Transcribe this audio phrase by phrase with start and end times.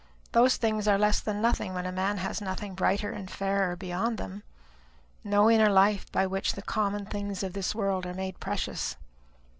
[0.31, 4.17] Those things are less than nothing when a man has nothing brighter and fairer beyond
[4.17, 4.41] them
[5.23, 8.95] no inner life by which the common things of this world are made precious.